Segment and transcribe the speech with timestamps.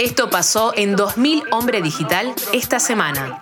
[0.00, 3.38] Esto pasó en 2000 Hombre Digital esta semana.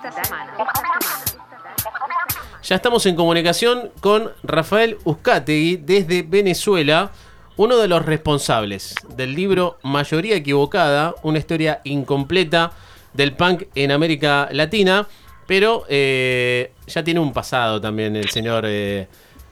[2.65, 7.13] Ya estamos en comunicación con Rafael Uzcategui desde Venezuela,
[7.57, 12.73] uno de los responsables del libro Mayoría Equivocada, una historia incompleta
[13.15, 15.07] del punk en América Latina,
[15.47, 19.07] pero eh, ya tiene un pasado también el señor eh,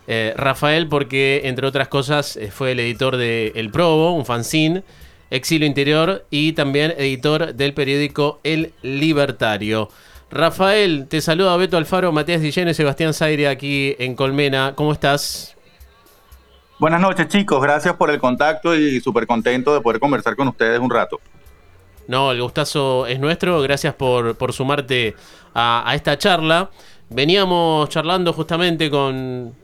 [0.08, 4.82] eh, Rafael, porque entre otras cosas fue el editor de El Probo, un fanzine
[5.30, 9.88] Exilio Interior y también editor del periódico El Libertario.
[10.30, 14.74] Rafael, te saluda Beto Alfaro, Matías Dillén y Sebastián Zaire aquí en Colmena.
[14.74, 15.56] ¿Cómo estás?
[16.78, 20.78] Buenas noches chicos, gracias por el contacto y súper contento de poder conversar con ustedes
[20.78, 21.18] un rato.
[22.06, 25.14] No, el gustazo es nuestro, gracias por, sumarte
[25.54, 26.70] a, esta charla.
[27.08, 29.54] Veníamos charlando justamente con,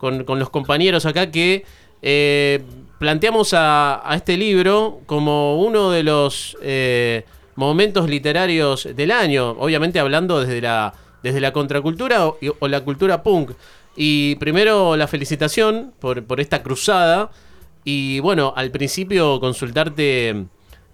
[0.00, 1.64] los compañeros acá que
[2.02, 2.62] eh,
[2.98, 7.24] planteamos a, este libro como uno de los eh,
[7.56, 13.52] momentos literarios del año, obviamente hablando desde la, desde la contracultura o, la cultura punk.
[13.96, 17.30] Y primero la felicitación por, esta cruzada.
[17.84, 20.44] Y bueno, al principio consultarte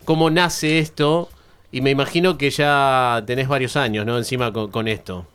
[0.05, 1.29] cómo nace esto.
[1.73, 4.17] Y me imagino que ya tenés varios años, ¿no?
[4.17, 5.27] Encima con esto.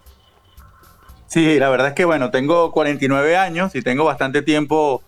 [1.28, 5.02] Sí, la verdad es que bueno, tengo 49 años y tengo bastante tiempo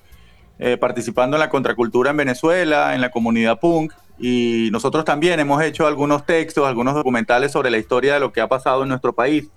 [0.59, 5.61] eh, participando en la contracultura en Venezuela, en la comunidad punk, y nosotros también hemos
[5.63, 9.13] hecho algunos textos, algunos documentales sobre la historia de lo que ha pasado en nuestro
[9.13, 9.49] país.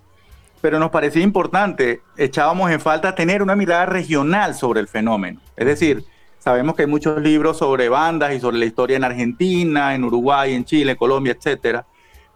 [0.61, 5.41] Pero nos parecía importante, echábamos en falta tener una mirada regional sobre el fenómeno.
[5.55, 6.05] Es decir,
[6.39, 10.55] sabemos que hay muchos libros sobre bandas y sobre la historia en Argentina, en Uruguay,
[10.55, 11.87] en Chile, Colombia, etcétera,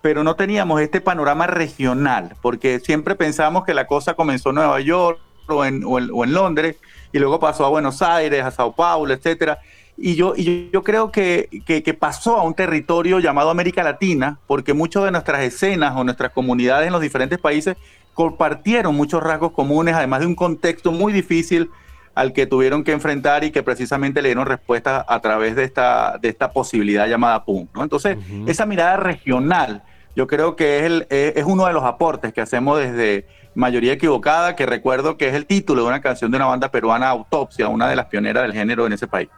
[0.03, 4.81] pero no teníamos este panorama regional, porque siempre pensamos que la cosa comenzó en Nueva
[4.81, 5.21] York
[5.53, 6.77] o en, o en Londres,
[7.13, 9.59] y luego pasó a Buenos Aires, a Sao Paulo, etcétera.
[10.03, 14.73] Y yo, y yo creo que, que, pasó a un territorio llamado América Latina, porque
[14.73, 17.77] muchas de nuestras escenas o nuestras comunidades en los diferentes países
[18.15, 21.71] compartieron muchos rasgos comunes, además de un contexto muy difícil
[22.15, 26.17] al que tuvieron que enfrentar y que precisamente le dieron respuesta a través de esta,
[26.19, 27.69] de esta posibilidad llamada PUM.
[27.75, 27.83] ¿no?
[27.83, 29.83] Entonces, esa mirada regional,
[30.17, 33.27] yo creo que es, el, es uno de los aportes que hacemos desde,
[33.61, 37.09] Mayoría Equivocada, que recuerdo que es el título de una canción de una banda peruana,
[37.11, 39.29] Autopsia, una de las pioneras del género en ese país.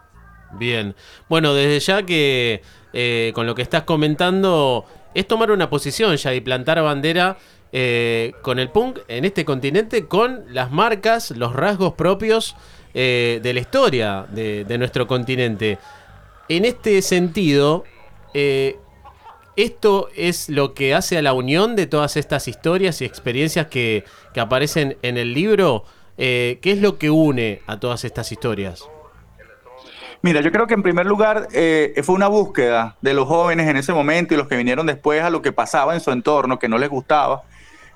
[0.52, 0.94] Bien,
[1.28, 2.62] bueno, desde ya que
[2.92, 7.36] eh, con lo que estás comentando, es tomar una posición ya y plantar bandera
[7.72, 12.54] eh, con el punk en este continente, con las marcas, los rasgos propios
[12.94, 15.78] eh, de la historia de, de, nuestro continente.
[16.48, 17.84] En este sentido,
[19.56, 24.04] esto es lo que hace a la unión de todas estas historias y experiencias que,
[24.36, 25.84] aparecen en el libro.
[26.18, 28.84] Eh, ¿Qué es lo que une a todas estas historias?
[30.22, 33.76] Mira, yo creo que en primer lugar eh, fue una búsqueda de los jóvenes en
[33.76, 36.68] ese momento y los que vinieron después a lo que pasaba en su entorno, que
[36.68, 37.42] no les gustaba,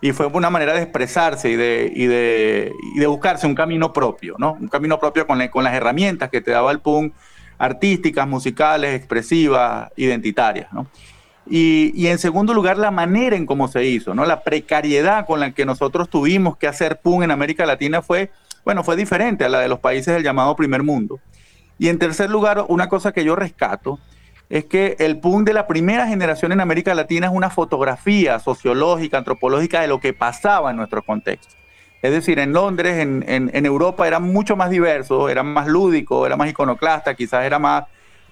[0.01, 3.93] y fue una manera de expresarse y de, y de, y de buscarse un camino
[3.93, 4.55] propio, ¿no?
[4.61, 7.15] Un camino propio con, con las herramientas que te daba el punk,
[7.59, 10.89] artísticas, musicales, expresivas, identitarias, ¿no?
[11.49, 14.25] Y, en segundo lugar, la manera en cómo se hizo, ¿no?
[14.27, 18.33] La precariedad con la que nosotros tuvimos que hacer PUN en América Latina fue,
[18.65, 21.21] bueno, fue diferente a la de los países del llamado primer mundo.
[21.79, 24.01] Y en tercer lugar, una cosa que yo rescato
[24.49, 29.19] es que el PUN de la primera generación en América Latina es una fotografía sociológica,
[29.19, 31.55] antropológica de lo que pasaba en nuestro contexto.
[32.03, 36.37] Es decir, en Londres, en, en Europa era mucho más diverso, era más lúdico, era
[36.37, 37.85] más iconoclasta, quizás era más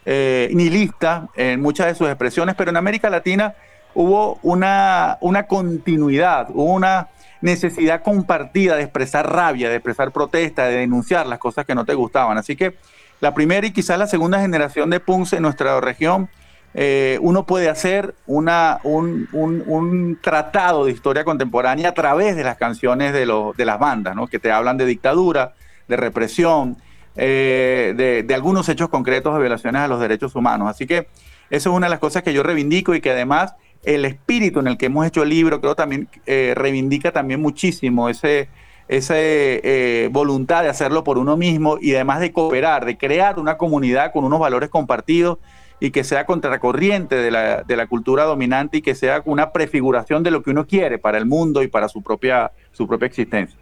[0.07, 3.55] eh, nihilista en muchas de sus expresiones, pero en América Latina
[3.95, 7.09] hubo una, una continuidad, hubo una
[7.41, 11.95] necesidad compartida de expresar rabia, de expresar protesta, de denunciar las cosas que no te
[11.95, 12.39] gustaban.
[12.39, 12.77] Así que
[13.21, 16.29] la primera y quizás la segunda generación de punks en nuestra región,
[16.75, 22.57] eh, uno puede hacer una, un, un, tratado de historia contemporánea a través de las
[22.57, 23.27] canciones de,
[23.57, 24.27] de las bandas, ¿no?
[24.27, 25.55] que te hablan de dictadura,
[25.87, 26.77] de represión,
[27.17, 30.69] eh, de, algunos hechos concretos de violaciones a los derechos humanos.
[30.69, 31.09] Así que
[31.51, 33.55] eso es una de las cosas que yo reivindico y que además
[33.85, 38.09] el espíritu en el que hemos hecho el libro creo también eh, reivindica también muchísimo
[38.09, 38.49] ese,
[38.89, 43.59] esa eh, voluntad de hacerlo por uno mismo y además de cooperar, de crear una
[43.59, 45.39] comunidad con unos valores compartidos
[45.81, 50.23] y que sea contracorriente de la, de la cultura dominante y que sea una prefiguración
[50.23, 53.59] de lo que uno quiere para el mundo y para su propia, su propia existencia.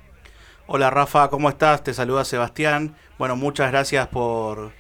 [0.67, 1.83] Hola Rafa, ¿cómo estás?
[1.83, 2.95] Te saluda Sebastián.
[3.23, 4.73] Bueno, muchas gracias por,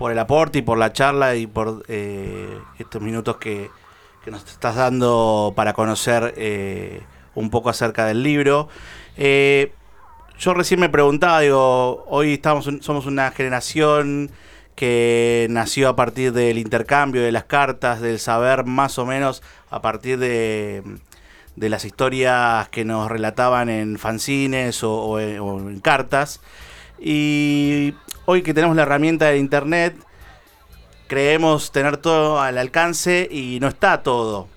[0.00, 3.68] el aporte y por la charla y por eh, estos minutos que,
[4.24, 7.02] nos estás dando para conocer eh,
[7.34, 8.70] un poco acerca del libro.
[9.18, 9.74] Eh,
[10.38, 14.30] yo recién me preguntaba, digo, hoy estamos, somos una generación
[14.74, 19.82] que nació a partir del intercambio de las cartas, del saber más o menos a
[19.82, 20.82] partir de,
[21.56, 26.40] las historias que nos relataban en fanzines o, en, cartas.
[27.04, 27.94] Y
[28.26, 29.96] hoy que tenemos la herramienta de internet,
[31.08, 34.48] creemos tener todo al alcance y no está todo.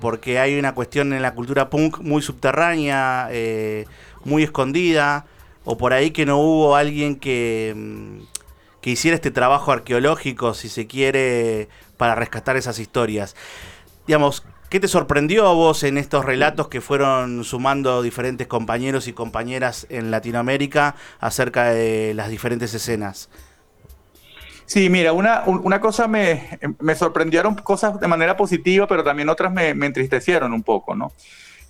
[0.00, 3.86] porque hay una cuestión en la cultura punk muy subterránea, eh,
[4.24, 5.26] muy escondida,
[5.64, 8.20] o por ahí que no hubo alguien que, mm,
[8.80, 13.34] que hiciera este trabajo arqueológico, si se quiere, para rescatar esas historias.
[14.06, 19.12] Digamos, ¿qué te sorprendió a vos en estos relatos que fueron sumando diferentes compañeros y
[19.12, 23.28] compañeras en Latinoamérica acerca de las diferentes escenas?
[24.64, 29.52] Sí, mira, una, una cosa me, me, sorprendieron cosas de manera positiva, pero también otras
[29.52, 31.12] me, me, entristecieron un poco, ¿no?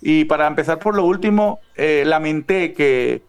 [0.01, 3.21] Y para empezar por lo último, eh, lamenté que,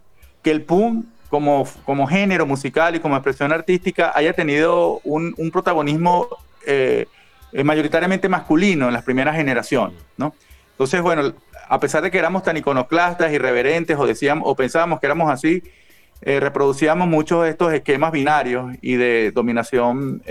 [0.43, 5.51] que el punk como, como género musical y como expresión artística haya tenido un, un
[5.51, 6.29] protagonismo
[6.65, 7.09] eh,
[7.55, 10.35] eh, mayoritariamente masculino en las primeras generaciones, ¿no?
[10.73, 11.33] Entonces, bueno,
[11.69, 15.63] a pesar de que éramos tan iconoclastas, irreverentes, o decíamos, o pensábamos que éramos así,
[16.21, 20.23] eh, reproducíamos muchos de estos esquemas binarios y de dominación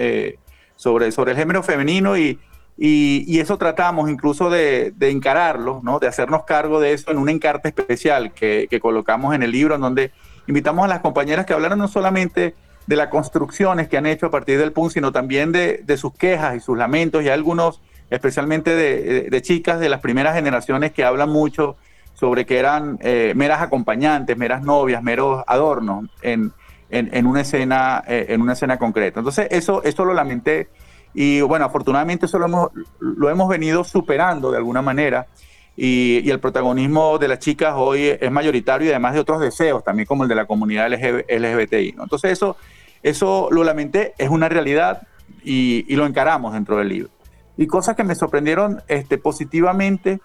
[0.76, 2.40] sobre, sobre el género femenino y,
[2.78, 6.00] y, eso tratamos incluso de, de, encararlo, ¿no?
[6.00, 9.76] de hacernos cargo de eso en un encarte especial que, que colocamos en el libro,
[9.76, 10.12] en donde
[10.48, 12.56] invitamos a las compañeras que hablaran no solamente
[12.88, 16.56] de las construcciones que han hecho a partir del PUN, sino también de, sus quejas
[16.56, 21.78] y sus lamentos, y algunos, especialmente de, chicas de las primeras generaciones que hablan mucho
[22.14, 26.54] sobre que eran eh, meras acompañantes, meras novias, meros adornos en,
[26.90, 29.20] en, una, escena, eh, en una escena concreta.
[29.20, 30.70] Entonces, eso, eso lo lamenté,
[31.14, 32.70] y bueno, afortunadamente eso lo hemos,
[33.00, 35.28] lo hemos venido superando de alguna manera.
[35.76, 40.06] Y, el protagonismo de las chicas hoy es mayoritario y además de otros deseos, también
[40.06, 41.94] como el de la comunidad LGBTI.
[41.94, 42.04] ¿no?
[42.04, 42.58] Entonces eso,
[43.02, 45.08] eso lo lamenté, es una realidad
[45.44, 47.10] y, lo encaramos dentro del libro.
[47.58, 50.20] Y cosas que me sorprendieron este, positivamente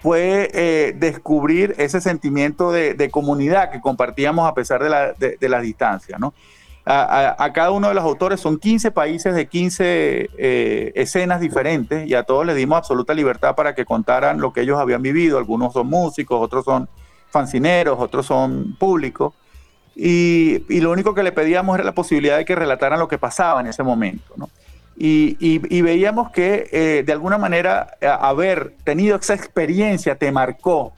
[0.00, 6.16] fue eh, descubrir ese sentimiento de, comunidad que compartíamos a pesar de de, de distancia.
[6.18, 6.34] ¿no?
[6.90, 12.14] A, cada uno de los autores son 15 países de 15 eh, escenas diferentes y
[12.14, 15.36] a todos les dimos absoluta libertad para que contaran lo que ellos habían vivido.
[15.36, 16.88] Algunos son músicos, otros son
[17.28, 19.34] fancineros, otros son públicos.
[19.94, 23.60] Y, lo único que le pedíamos era la posibilidad de que relataran lo que pasaba
[23.60, 24.48] en ese momento.
[24.96, 30.94] Y, veíamos que eh, de alguna manera haber tenido esa experiencia te marcó,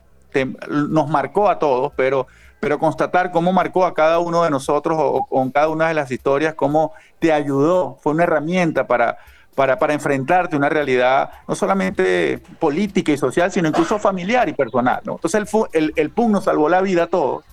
[0.68, 2.28] nos marcó a todos, pero
[2.60, 6.10] pero constatar cómo marcó a cada uno de nosotros o, con cada una de las
[6.10, 9.16] historias, cómo te ayudó, fue una herramienta para,
[9.54, 14.52] para, para, enfrentarte a una realidad no solamente política y social, sino incluso familiar y
[14.52, 15.00] personal.
[15.04, 15.42] Entonces
[15.72, 17.44] el, el, PUN nos salvó la vida a todos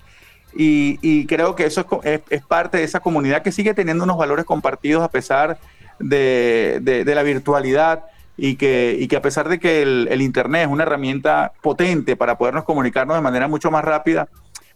[0.53, 5.03] y, creo que eso es, parte de esa comunidad que sigue teniendo unos valores compartidos
[5.03, 5.57] a pesar
[5.99, 8.03] de, de, la virtualidad.
[8.39, 12.15] Y que, y que, a pesar de que el, el Internet es una herramienta potente
[12.15, 14.27] para podernos comunicarnos de manera mucho más rápida,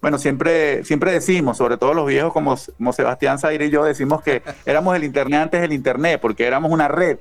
[0.02, 2.58] bueno, siempre, siempre decimos, sobre todo los viejos como,
[2.92, 6.88] Sebastián Zaire y yo, decimos que éramos el Internet antes del Internet, porque éramos una
[6.88, 7.20] red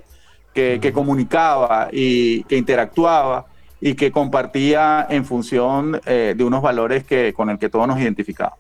[0.54, 3.46] que, comunicaba y que interactuaba
[3.80, 7.98] y que compartía en función eh, de unos valores que, con el que todos nos
[8.00, 8.58] identificábamos.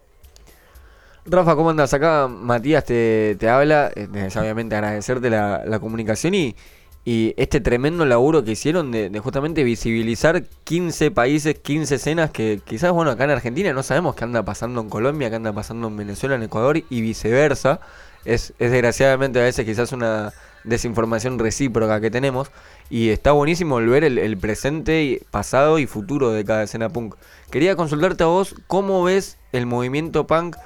[1.26, 1.92] Rafa, ¿cómo andas?
[1.92, 6.56] Acá Matías te, te habla, eh, necesariamente agradecerte la, la comunicación y,
[7.04, 12.92] y este tremendo laburo que hicieron de, justamente visibilizar 15 países, 15 escenas que quizás,
[12.92, 15.96] bueno, acá en Argentina no sabemos qué anda pasando en Colombia, qué anda pasando en
[15.96, 17.80] Venezuela, en Ecuador y viceversa.
[18.26, 22.50] Es, es desgraciadamente a veces quizás una desinformación recíproca que tenemos
[22.90, 27.14] y está buenísimo ver el, el presente, pasado y futuro de cada escena punk.
[27.50, 30.56] Quería consultarte a vos cómo ves el movimiento punk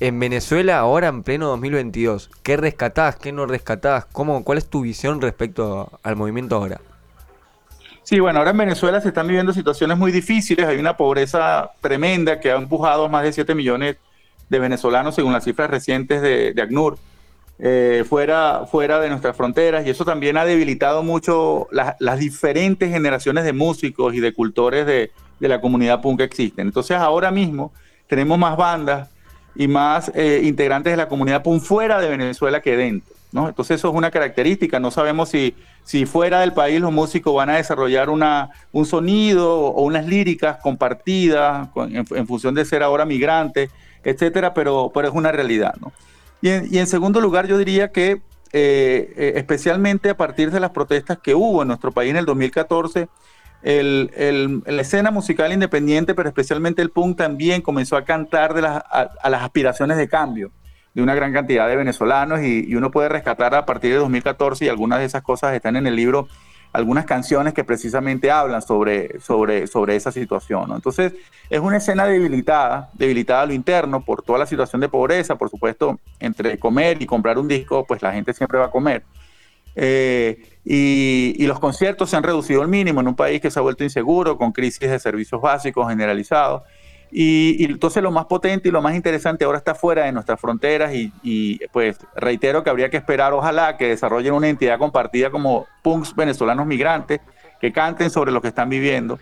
[0.00, 4.06] en Venezuela ahora en pleno 2022, ¿qué rescatás, qué no rescatás?
[4.06, 6.80] ¿Cómo, ¿Cuál es tu visión respecto al movimiento ahora?
[8.02, 12.40] Sí, bueno, ahora en Venezuela se están viviendo situaciones muy difíciles, hay una pobreza tremenda
[12.40, 13.96] que ha empujado a más de 7 millones
[14.48, 16.98] de venezolanos, según las cifras recientes de, ACNUR,
[17.60, 23.44] eh, fuera, fuera de nuestras fronteras, y eso también ha debilitado mucho las diferentes generaciones
[23.44, 26.68] de músicos y de cultores de, de la comunidad punk que existen.
[26.68, 27.72] Entonces ahora mismo
[28.06, 29.08] tenemos más bandas
[29.54, 33.14] y más eh, integrantes de la comunidad PUN fuera de Venezuela que dentro.
[33.32, 33.48] ¿no?
[33.48, 34.78] Entonces eso es una característica.
[34.78, 35.54] No sabemos si,
[35.84, 40.58] si fuera del país los músicos van a desarrollar una, un sonido o unas líricas
[40.62, 43.70] compartidas en, función de ser ahora migrantes,
[44.04, 45.74] etcétera, pero, pero es una realidad.
[45.80, 45.92] ¿no?
[46.42, 48.20] Y, en, segundo lugar, yo diría que
[48.54, 52.26] eh, eh, especialmente a partir de las protestas que hubo en nuestro país en el
[52.26, 53.08] 2014,
[53.62, 58.82] el, la escena musical independiente, pero especialmente el punk también comenzó a cantar de las,
[58.90, 60.50] a, las aspiraciones de cambio,
[60.94, 64.68] de una gran cantidad de venezolanos y, uno puede rescatar a partir de 2014 y
[64.68, 66.28] algunas de esas cosas están en el libro,
[66.72, 70.72] algunas canciones que precisamente hablan sobre, sobre, sobre esa situación.
[70.74, 71.12] Entonces
[71.48, 75.50] es una escena debilitada, debilitada a lo interno por toda la situación de pobreza, por
[75.50, 79.04] supuesto, entre comer y comprar un disco, pues la gente siempre va a comer.
[79.74, 83.62] Eh, y, los conciertos se han reducido al mínimo en un país que se ha
[83.62, 86.62] vuelto inseguro, con crisis de servicios básicos generalizados.
[87.10, 90.92] Y, entonces lo más potente y lo más interesante ahora está fuera de nuestras fronteras
[90.94, 96.14] y, pues reitero que habría que esperar ojalá que desarrollen una entidad compartida como punks
[96.14, 97.20] venezolanos migrantes
[97.60, 99.18] que canten sobre lo que están viviendo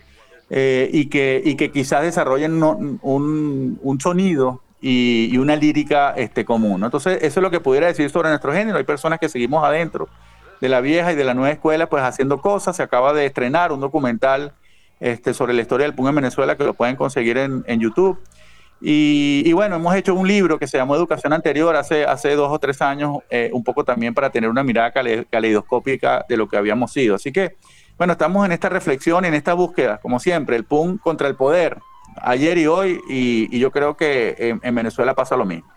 [0.51, 6.85] eh, y, que, y que quizás desarrollen un, un sonido y, una lírica este, común.
[6.85, 8.79] Entonces eso es lo que pudiera decir sobre nuestro género.
[8.79, 10.09] Hay personas que seguimos adentro
[10.61, 12.77] de la vieja y de la nueva escuela pues haciendo cosas.
[12.77, 14.53] Se acaba de estrenar un documental
[15.01, 18.19] este, sobre la historia del punk en Venezuela, que lo pueden conseguir en, YouTube.
[18.83, 22.59] Y, bueno, hemos hecho un libro que se llamó Educación Anterior hace, hace dos o
[22.59, 26.93] tres años, eh, un poco también para tener una mirada caleidoscópica de lo que habíamos
[26.93, 27.15] sido.
[27.15, 27.57] Así que,
[27.99, 31.79] bueno, estamos en esta reflexión, en esta búsqueda, como siempre, el punk contra el poder,
[32.23, 35.71] ayer y hoy, y, yo creo que en Venezuela pasa lo mismo.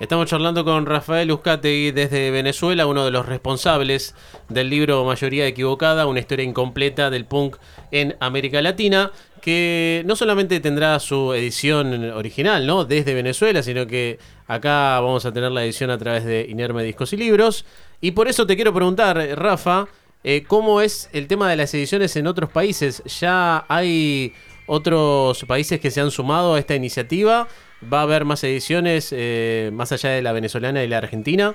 [0.00, 4.14] Estamos charlando con Rafael Uzcategui desde Venezuela, uno de los responsables
[4.48, 7.58] del libro Mayoría Equivocada, una historia incompleta del punk
[7.90, 12.86] en América Latina, que no solamente tendrá su edición original, ¿no?
[12.86, 17.12] Desde Venezuela, sino que acá vamos a tener la edición a través de Inerme Discos
[17.12, 17.66] y Libros.
[18.00, 19.86] Y por eso te quiero preguntar, Rafa,
[20.24, 23.02] eh, ¿cómo es el tema de las ediciones en otros países?
[23.20, 24.32] ¿Ya hay
[24.70, 27.48] otros países que se han sumado a esta iniciativa?
[27.92, 31.54] ¿Va a haber más ediciones eh, más allá de la venezolana y la argentina?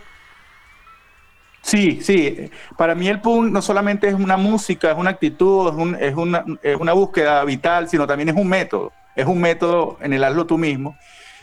[1.62, 2.52] Sí, sí.
[2.78, 7.44] Para mí el punk no solamente es una música, es una actitud, es, una, búsqueda
[7.46, 8.92] vital, sino también es un método.
[9.16, 10.98] Es un método en el hazlo tú mismo.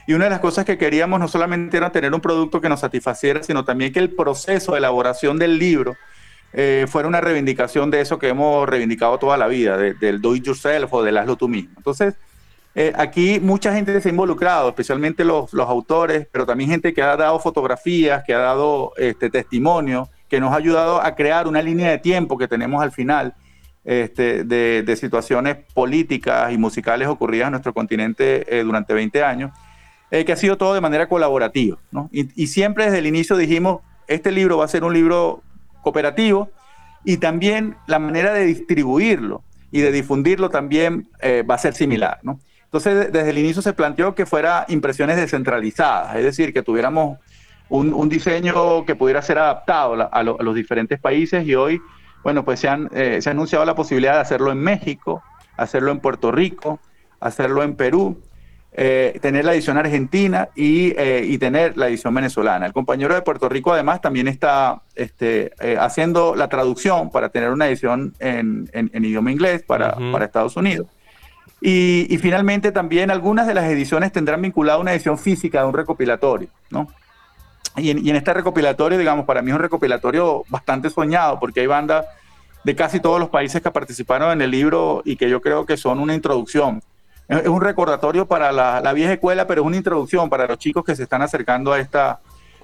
[0.06, 2.80] Y una de las cosas que queríamos no solamente era tener un producto que nos
[2.80, 5.96] satisfaciera, sino también que el proceso de elaboración del libro
[6.52, 10.44] eh, fuera una reivindicación de eso que hemos reivindicado toda la vida, del do it
[10.44, 11.72] yourself o del hazlo tú mismo.
[11.76, 12.14] Entonces,
[12.74, 17.16] eh, aquí mucha gente se ha involucrado, especialmente los, autores, pero también gente que ha
[17.16, 21.90] dado fotografías, que ha dado este, testimonio, que nos ha ayudado a crear una línea
[21.90, 23.34] de tiempo que tenemos al final
[23.84, 29.50] este, de, situaciones políticas y musicales ocurridas en nuestro continente eh, durante 20 años,
[30.10, 31.76] eh, que ha sido todo de manera colaborativa.
[32.10, 35.42] Y, y siempre desde el inicio dijimos, este libro va a ser un libro
[35.82, 36.50] cooperativo
[37.04, 41.08] y también la manera de distribuirlo y de difundirlo también
[41.48, 42.20] va a ser similar.
[42.22, 42.38] ¿no?
[42.72, 47.18] Entonces, desde el inicio se planteó que fuera impresiones descentralizadas, es decir, que tuviéramos
[47.68, 51.82] un, diseño que pudiera ser adaptado a, los diferentes países y hoy,
[52.22, 55.22] bueno, pues se, eh, se ha anunciado la posibilidad de hacerlo en México,
[55.58, 56.80] hacerlo en Puerto Rico,
[57.20, 58.22] hacerlo en Perú,
[58.74, 62.66] eh, tener la edición argentina eh, y, tener la edición venezolana.
[62.66, 67.68] El compañero de Puerto Rico además también está este, haciendo la traducción para tener una
[67.68, 70.86] edición en, idioma inglés para, para Estados Unidos.
[71.64, 76.48] Y, finalmente también algunas de las ediciones tendrán vinculada una edición física de un recopilatorio,
[76.70, 76.88] ¿no?
[77.76, 82.04] Y en, este recopilatorio, digamos, para mí es un recopilatorio bastante soñado, porque hay bandas
[82.64, 85.76] de casi todos los países que participaron en el libro y que yo creo que
[85.76, 86.82] son una introducción.
[87.28, 90.96] Es, un recordatorio para la, vieja escuela, pero es una introducción para los chicos que
[90.96, 92.20] se están acercando a esta,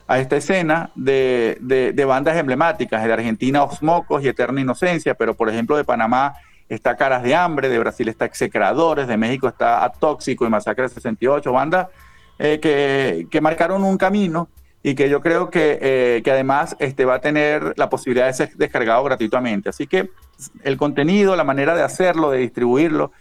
[0.07, 3.05] a esta escena de, de bandas emblemáticas.
[3.05, 6.35] De Argentina, Osmocos y Eterna Inocencia, pero por ejemplo de Panamá,
[6.69, 11.51] está Caras de Hambre, de Brasil está Execradores, de México está Atóxico y Masacre 68,
[11.53, 11.89] bandas
[12.39, 12.61] eh,
[13.31, 14.49] que, marcaron un camino
[14.83, 18.33] y que yo creo que, eh, que, además este, va a tener la posibilidad de
[18.33, 19.69] ser descargado gratuitamente.
[19.69, 20.11] Así que
[20.63, 23.13] el contenido, la manera de hacerlo, de distribuirlo,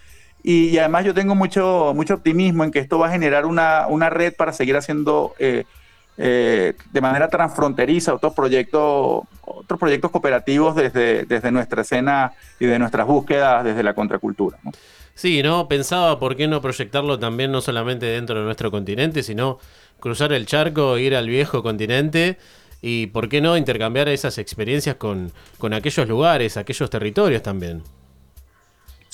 [0.44, 4.10] y, además yo tengo mucho, mucho optimismo en que esto va a generar una, una
[4.10, 5.65] red para seguir haciendo eh,
[6.17, 12.79] eh, de manera transfronteriza otros proyectos, otros proyectos cooperativos desde, desde nuestra escena y de
[12.79, 14.58] nuestras búsquedas desde la contracultura.
[15.13, 15.67] Sí, ¿no?
[15.67, 19.60] Pensaba por qué no proyectarlo también no solamente dentro de nuestro continente, sino
[20.00, 22.38] cruzar el charco, ir al viejo continente
[22.82, 27.84] y por qué no intercambiar esas experiencias con, con aquellos lugares, aquellos territorios también.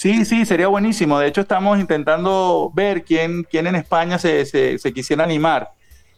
[0.04, 1.18] Sí, sí, sería buenísimo.
[1.18, 5.70] De hecho, estamos intentando ver quién, quién en España se, se, se quisiera animar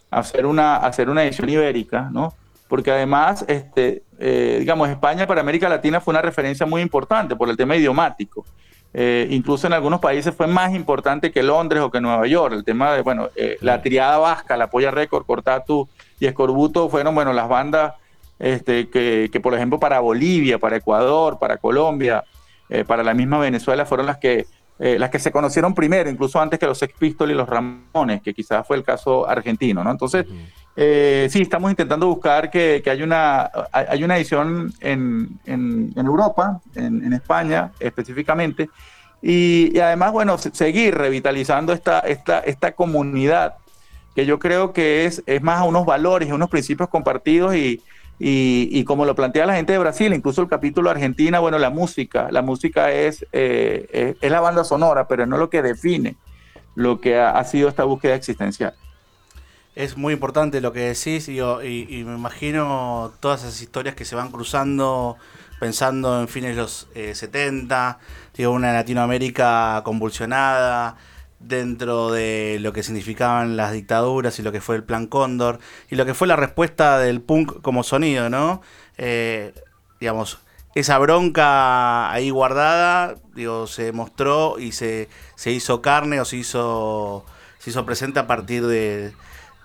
[0.10, 2.34] hacer una, hacer una edición ibérica, ¿no?
[2.68, 7.48] Porque además, este, eh, digamos, España para América Latina fue una referencia muy importante por
[7.48, 8.44] el tema idiomático.
[8.92, 12.56] Eh, incluso en algunos países fue más importante que Londres o que Nueva York.
[12.56, 15.88] El tema de, bueno, eh, la triada vasca, la Polla Record, Cortatu
[16.20, 17.94] y Escorbuto fueron, bueno, las bandas
[18.40, 22.24] este, que, que, por ejemplo, para Bolivia, para Ecuador, para Colombia,
[22.88, 24.46] para la misma Venezuela, fueron las que
[24.78, 28.22] eh, las que se conocieron primero, incluso antes que los Sex Pistols y los Ramones,
[28.22, 29.92] que quizás fue el caso argentino, ¿no?
[29.92, 30.26] Entonces,
[30.78, 36.06] Eh, sí, estamos intentando buscar que, que haya, una, hay una edición en, en, en
[36.06, 38.70] Europa, en, en, España específicamente,
[39.22, 43.56] y, y, además, bueno, seguir revitalizando esta, esta, esta comunidad,
[44.16, 47.82] que yo creo que es, es más a unos valores, a unos principios compartidos y,
[48.20, 51.70] y, y, como lo plantea la gente de Brasil, incluso el capítulo Argentina, bueno, la
[51.70, 56.16] música, la música es, eh, es, es, la banda sonora, pero no lo que define
[56.76, 58.76] lo que ha, sido esta búsqueda existencial.
[59.76, 64.32] Es muy importante lo que decís y, me imagino todas esas historias que se van
[64.32, 65.18] cruzando
[65.60, 67.98] pensando en fines de los eh, 70,
[68.36, 70.98] digo, una Latinoamérica convulsionada
[71.40, 75.96] dentro de lo que significaban las dictaduras y lo que fue el Plan Cóndor y
[75.96, 78.62] lo que fue la respuesta del punk como sonido, ¿no?
[78.98, 79.54] Eh,
[80.00, 80.40] digamos,
[80.76, 87.26] esa bronca ahí guardada, digo, se mostró y se, se hizo carne o se hizo,
[87.60, 89.14] se hizo presente a partir de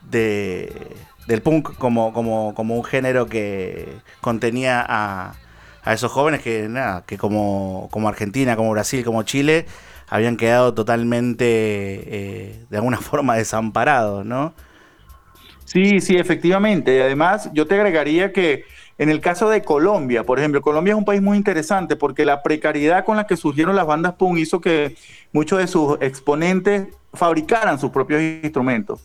[0.02, 0.96] de,
[1.26, 5.34] del punk como, como, como un género que contenía a,
[5.82, 9.66] a esos jóvenes que, nada, que como, como Argentina, como Brasil, como Chile,
[10.11, 14.52] habían quedado totalmente, eh, de alguna forma, desamparados, ¿no?
[15.64, 16.97] Sí, sí, efectivamente.
[16.97, 18.64] Y además, yo te agregaría que
[18.99, 22.43] en el caso de Colombia, por ejemplo, Colombia es un país muy interesante porque la
[22.43, 24.97] precariedad con la que surgieron las bandas punk hizo que
[25.33, 29.00] muchos de sus exponentes fabricaran sus propios instrumentos.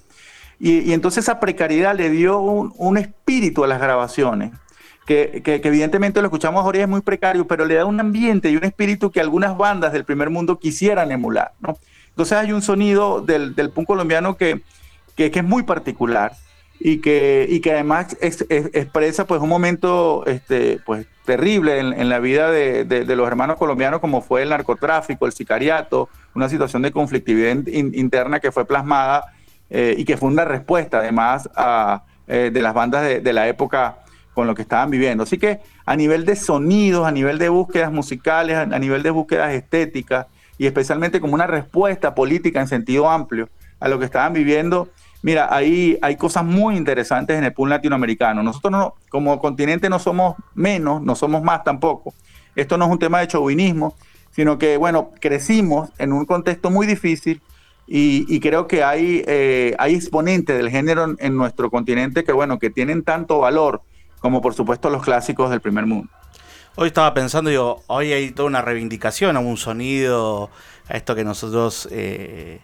[0.59, 4.51] Y, entonces esa precariedad le dio un espíritu a las grabaciones,
[5.05, 7.99] que, que, que, evidentemente lo escuchamos ahora y es muy precario, pero le da un
[7.99, 11.53] ambiente y un espíritu que algunas bandas del primer mundo quisieran emular.
[11.59, 11.77] ¿no?
[12.09, 14.61] Entonces hay un sonido del, del punk colombiano que,
[15.15, 16.33] que, que, es muy particular
[16.79, 21.93] y que, y que además es, es, expresa pues, un momento este, pues, terrible en,
[21.93, 26.09] en la vida de, de, de, los hermanos colombianos como fue el narcotráfico, el sicariato,
[26.33, 29.33] una situación de conflictividad in, interna que fue plasmada
[29.69, 33.47] eh, y que fue una respuesta además a, eh, de las bandas de, de, la
[33.47, 33.99] época
[34.35, 35.23] con lo que estaban viviendo.
[35.23, 39.53] Así que a nivel de sonidos, a nivel de búsquedas musicales, a, nivel de búsquedas
[39.53, 44.89] estéticas y especialmente como una respuesta política en sentido amplio a lo que estaban viviendo,
[45.21, 48.43] mira, ahí hay cosas muy interesantes en el pool latinoamericano.
[48.43, 52.13] Nosotros no, como continente no somos menos, no somos más tampoco.
[52.55, 53.95] Esto no es un tema de chauvinismo,
[54.31, 57.41] sino que, bueno, crecimos en un contexto muy difícil,
[57.87, 62.31] y, y, creo que hay, eh, hay exponentes del género en, en, nuestro continente que,
[62.31, 63.83] bueno, que tienen tanto valor
[64.25, 66.09] como por supuesto los clásicos del primer mundo.
[66.73, 70.49] Hoy estaba pensando, digo, hoy hay toda una reivindicación a un sonido,
[70.89, 72.59] a esto que nosotros eh,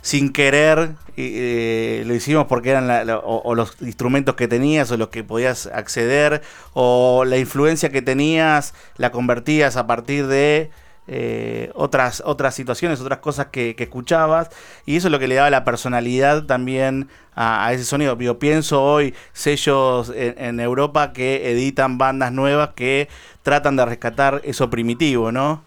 [0.00, 2.88] sin querer eh, lo hicimos porque eran
[3.22, 6.40] o, los instrumentos que tenías o los que podías acceder
[6.72, 10.70] o la influencia que tenías la convertías a partir de
[11.06, 14.50] eh, otras, otras situaciones, otras cosas que, que, escuchabas,
[14.86, 18.16] y eso es lo que le daba la personalidad también a, a ese sonido.
[18.18, 23.08] Yo pienso hoy sellos en, en, Europa que editan bandas nuevas que
[23.42, 25.64] tratan de rescatar eso primitivo, ¿no?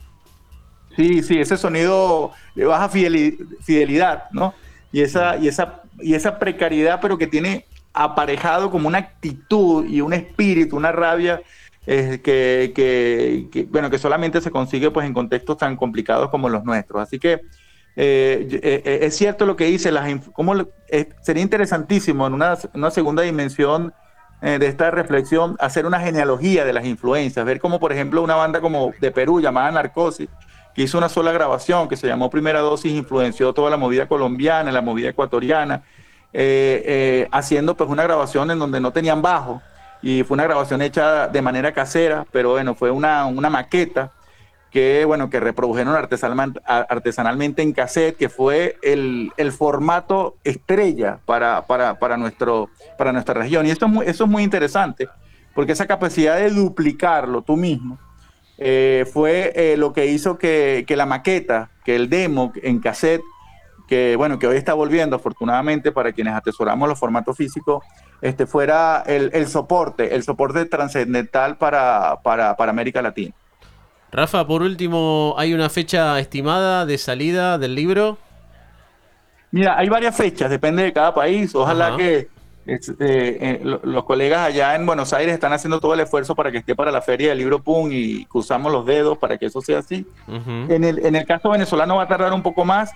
[0.95, 4.53] Sí, sí, ese sonido de baja fidelidad, ¿no?
[4.91, 10.01] Y esa, y esa, y esa precariedad, pero que tiene aparejado como una actitud y
[10.01, 11.41] un espíritu, una rabia
[11.85, 17.01] eh, que, bueno, que solamente se consigue pues, en contextos tan complicados como los nuestros.
[17.01, 17.41] Así que
[17.95, 20.53] eh, eh, es cierto lo que dice, las, cómo,
[21.21, 23.93] sería interesantísimo en una, una segunda dimensión
[24.41, 28.59] de esta reflexión hacer una genealogía de las influencias, ver cómo, por ejemplo, una banda
[28.59, 30.27] como de Perú llamada Narcosis,
[30.75, 34.69] que hizo una sola grabación que se llamó Primera Dosis, influenció toda la movida colombiana,
[34.73, 35.83] la movida ecuatoriana,
[37.31, 39.61] haciendo pues una grabación en donde no tenían bajo,
[40.03, 44.11] y fue una grabación hecha de manera casera, pero bueno, fue una, una maqueta
[44.69, 51.65] que, bueno, que reprodujeron artesanalmente, artesanalmente en cassette, que fue el, el formato estrella para,
[51.67, 53.65] para, para, nuestro, para nuestra región.
[53.65, 55.07] Y esto es muy, eso es muy interesante,
[55.55, 57.97] porque esa capacidad de duplicarlo tú mismo
[58.57, 63.21] eh, fue eh, lo que hizo que, que la maqueta, que el demo en cassette,
[63.87, 67.83] que bueno, que hoy está volviendo afortunadamente para quienes atesoramos los formatos físicos,
[68.23, 73.33] este, fuera el, el soporte, el soporte trascendental para, para, para América Latina.
[74.11, 78.17] Rafa, por último, ¿hay una fecha estimada de salida del libro?
[79.51, 81.53] Mira, hay varias fechas, depende de cada país.
[81.53, 81.97] Ojalá Ajá.
[81.97, 82.29] que
[82.65, 86.59] eh, eh, los colegas allá en Buenos Aires están haciendo todo el esfuerzo para que
[86.59, 89.79] esté para la feria del libro PUN y cruzamos los dedos para que eso sea
[89.79, 90.07] así.
[90.27, 90.71] Uh -huh.
[90.71, 92.91] en, el, en el caso venezolano va a tardar un poco más,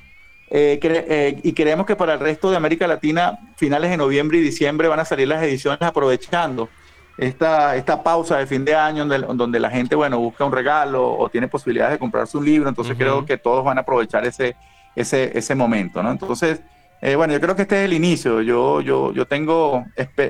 [0.50, 4.38] eh, cre eh, y creemos que para el resto de América Latina, finales de noviembre
[4.38, 6.70] y diciembre van a salir las ediciones aprovechando
[7.18, 11.18] esta, esta pausa de fin de año donde, donde, la gente, bueno, busca un regalo
[11.18, 13.00] o tiene posibilidades de comprarse un libro, entonces uh -huh.
[13.00, 14.56] creo que todos van a aprovechar ese,
[14.96, 16.12] ese, ese momento, ¿no?
[16.12, 16.62] Entonces,
[17.02, 18.42] Eh, bueno, yo creo que este es el inicio.
[18.42, 19.86] Yo, yo, yo tengo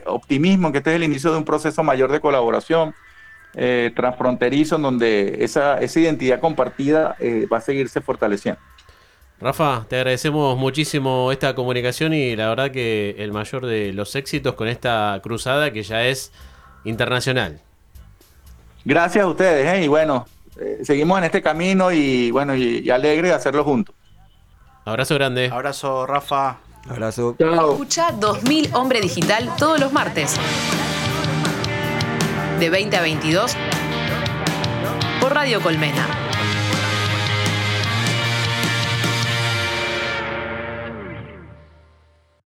[0.06, 2.94] optimismo en que este es el inicio de un proceso mayor de colaboración
[3.56, 8.60] eh, transfronterizo en donde esa, esa identidad compartida eh, va a seguirse fortaleciendo.
[9.40, 14.56] Rafa, te agradecemos muchísimo esta comunicación y la verdad que el mayor de los éxitos
[14.56, 16.32] con esta cruzada que ya es
[16.86, 17.62] internacional.
[18.84, 20.26] Gracias a ustedes, y bueno,
[20.84, 23.94] seguimos en este camino y bueno, y alegre de hacerlo juntos.
[24.86, 25.50] Abrazo grande.
[25.52, 26.58] Abrazo, Rafa.
[26.90, 27.36] Abrazo.
[27.38, 27.74] Chao.
[27.74, 30.36] Escucha 2000 Hombre Digital todos los martes.
[32.60, 33.56] De 20 a 22
[35.20, 36.27] por Radio Colmena.